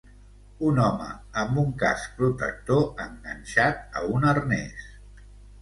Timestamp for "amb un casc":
1.41-2.17